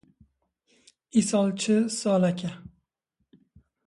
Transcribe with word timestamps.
Îsal 1.19 1.47
çi 1.59 1.75
saleke 1.97 2.51